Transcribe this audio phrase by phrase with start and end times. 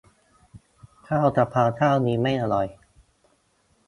[1.07, 2.67] ข้าวกะเพราเจ้านี้ไม่อร่อย